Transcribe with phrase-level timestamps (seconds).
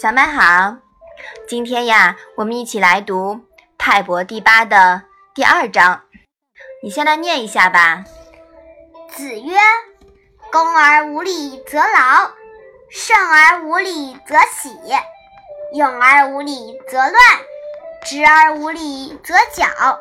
[0.00, 0.76] 小麦好，
[1.46, 3.34] 今天呀，我们一起来读
[3.76, 5.02] 《泰伯》第八的
[5.34, 6.00] 第二章。
[6.82, 8.02] 你先来念一下吧。
[9.10, 9.58] 子曰
[10.50, 12.30] ：“恭而无礼则劳，
[12.88, 14.74] 慎而无礼则喜，
[15.74, 17.14] 勇而无礼则乱，
[18.02, 20.00] 直而无礼则绞。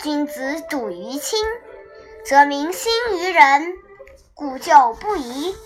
[0.00, 1.42] 君子笃于亲，
[2.26, 3.72] 则民心于仁；
[4.34, 5.56] 故旧不移，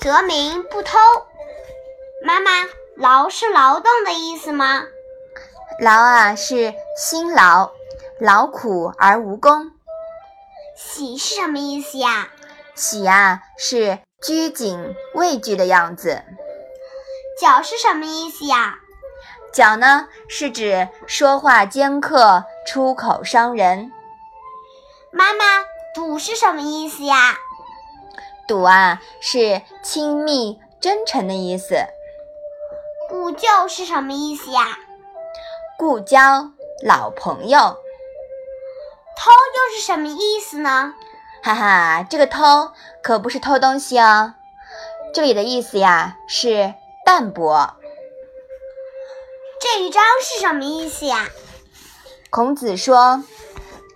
[0.00, 0.98] 则民不偷。”
[2.26, 2.50] 妈妈。
[2.96, 4.84] 劳是劳动的意思吗？
[5.80, 7.72] 劳啊，是辛劳、
[8.20, 9.72] 劳苦而无功。
[10.76, 12.28] 喜是什么意思呀？
[12.76, 16.22] 喜啊，是拘谨畏惧的样子。
[17.40, 18.76] 狡是什么意思呀？
[19.52, 23.90] 狡呢，是指说话尖刻、出口伤人。
[25.10, 25.44] 妈妈，
[25.96, 27.36] 笃是什么意思呀？
[28.46, 31.74] 笃啊，是亲密真诚的意思。
[33.34, 34.78] 故旧是什么意思呀？
[35.76, 36.52] 故交
[36.84, 37.58] 老朋友。
[37.58, 40.94] 偷又是什么意思呢？
[41.42, 42.70] 哈哈，这个偷
[43.02, 44.34] 可不是偷东西哦，
[45.12, 46.74] 这里的意思呀是
[47.04, 47.74] 淡薄。
[49.60, 51.26] 这一章是什么意思呀？
[52.30, 53.24] 孔子说，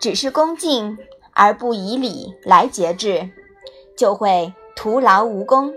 [0.01, 0.99] 只是恭敬
[1.33, 3.31] 而不以礼来节制，
[3.97, 5.71] 就会徒劳无功；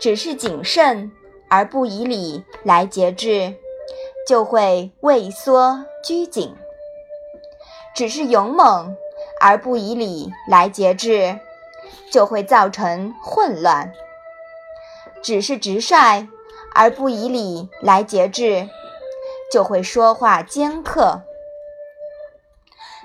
[0.00, 1.12] 只是谨慎。
[1.48, 3.54] 而不以礼来节制，
[4.26, 6.54] 就会畏缩拘谨；
[7.94, 8.94] 只是勇猛
[9.40, 11.38] 而不以礼来节制，
[12.12, 13.90] 就会造成混乱；
[15.22, 16.28] 只是直率
[16.74, 18.68] 而不以礼来节制，
[19.50, 21.22] 就会说话尖刻。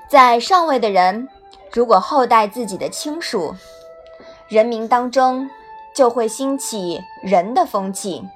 [0.09, 1.29] 在上位的人
[1.71, 3.55] 如果厚待自己的亲属，
[4.49, 5.49] 人民当中。
[5.93, 8.27] 就会兴起仁的风气。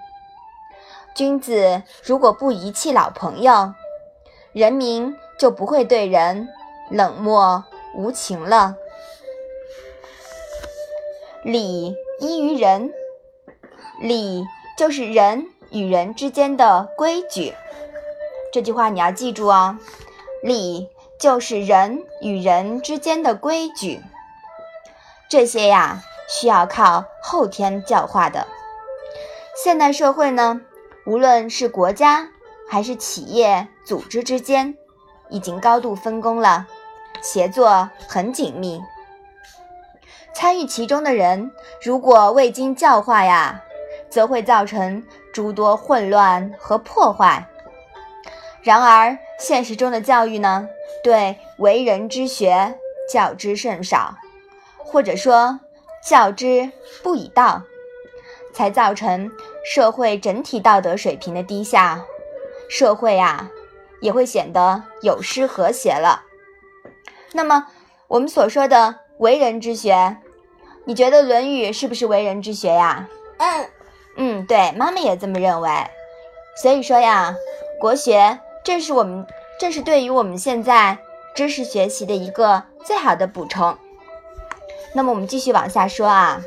[1.16, 3.73] 君子如果不遗弃老朋友，
[4.54, 6.48] 人民就不会对人
[6.92, 7.64] 冷漠
[7.96, 8.76] 无情了。
[11.44, 12.94] 礼依于人，
[14.00, 14.46] 礼
[14.78, 17.56] 就是人与人之间的规矩。
[18.54, 19.78] 这句话你要记住哦，
[20.44, 20.88] 礼
[21.20, 24.02] 就是人与人之间的规矩。
[25.30, 26.04] 这些呀。
[26.27, 28.45] 需要靠后天教化的。
[29.64, 30.61] 现代社会呢，
[31.05, 32.27] 无论是国家
[32.70, 34.77] 还是企业组织之间，
[35.30, 36.67] 已经高度分工了，
[37.21, 38.80] 协作很紧密。
[40.33, 41.52] 参与其中的人
[41.82, 43.64] 如果未经教化呀，
[44.10, 47.48] 则会造成诸多混乱和破坏。
[48.61, 50.67] 然而，现实中的教育呢，
[51.04, 52.77] 对为人之学
[53.11, 54.16] 教之甚少，
[54.77, 55.60] 或者说。
[56.08, 56.72] 教之
[57.04, 57.64] 不以道，
[58.54, 59.30] 才造成
[59.66, 62.06] 社会整体道德水平的低下，
[62.70, 63.52] 社会啊
[64.00, 66.23] 也会显得有失和谐了。
[67.34, 67.67] 那么
[68.08, 70.16] 我们所说的为人之学，
[70.86, 73.10] 你觉得《论语》是不是为人之学呀？
[73.40, 73.70] 嗯
[74.16, 75.70] 嗯，对，妈妈也这么认为。
[76.62, 77.36] 所以说呀，
[77.82, 79.28] 国学正是我们，
[79.60, 80.98] 正是对于我们现在
[81.36, 83.78] 知识学习的一个最好的补充。
[84.93, 86.42] 那么我们继续往下说啊，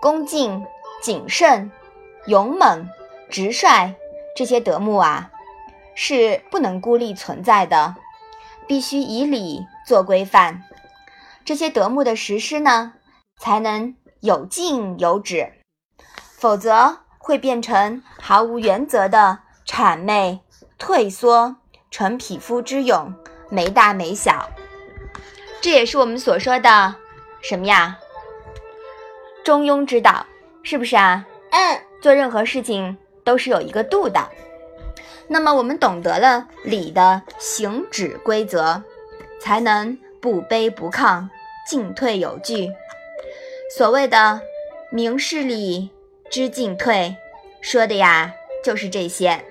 [0.00, 0.64] 恭敬、
[1.02, 1.70] 谨慎、
[2.26, 2.88] 勇猛、
[3.28, 3.94] 直率
[4.36, 5.30] 这些德目啊，
[5.94, 7.96] 是不能孤立存在的，
[8.66, 10.62] 必须以礼做规范。
[11.44, 12.92] 这些德目的实施呢，
[13.36, 15.52] 才能有进有止，
[16.36, 20.40] 否则会变成毫无原则的谄媚、
[20.78, 21.56] 退缩、
[21.90, 23.12] 纯匹夫之勇，
[23.48, 24.48] 没大没小。
[25.62, 26.94] 这也是我们所说的
[27.40, 27.96] 什么呀？
[29.44, 30.26] 中庸之道，
[30.64, 31.24] 是不是啊？
[31.50, 34.28] 嗯，做任何事情都是有一个度的。
[35.28, 38.82] 那么我们懂得了礼的行止规则，
[39.40, 41.28] 才能不卑不亢，
[41.68, 42.68] 进退有据。
[43.76, 44.40] 所谓的
[44.90, 45.90] 明事理，
[46.28, 47.14] 知进退，
[47.60, 48.34] 说的呀
[48.64, 49.44] 就是这些。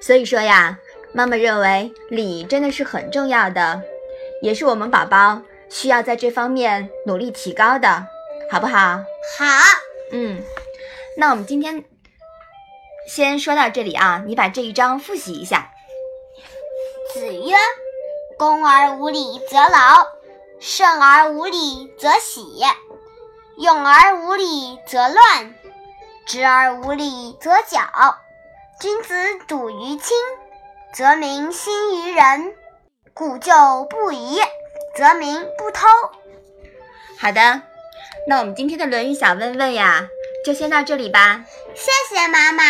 [0.00, 0.76] 所以说呀，
[1.12, 3.80] 妈妈认为礼真的是很重要的。
[4.40, 8.06] 也是我们宝宝需要在这方面努力提高的，
[8.50, 8.98] 好不好？
[9.38, 9.44] 好。
[10.12, 10.42] 嗯，
[11.16, 11.84] 那我们今天
[13.08, 15.70] 先说到这里啊，你把这一章复习一下。
[17.12, 17.54] 子曰
[18.38, 20.06] ：“恭而无礼则劳，
[20.60, 22.44] 慎而无礼则喜，
[23.58, 25.54] 勇而无礼则乱，
[26.26, 27.80] 直而无礼则绞。
[28.80, 29.14] 君子
[29.48, 30.16] 笃于亲，
[30.94, 32.54] 则民心于仁。”
[33.18, 33.52] 故旧
[33.90, 34.38] 不移，
[34.94, 35.88] 则民不偷。
[37.18, 37.62] 好的，
[38.28, 40.06] 那我们今天的《论语》小问问呀，
[40.46, 41.44] 就先到这里吧。
[41.74, 42.62] 谢谢妈妈。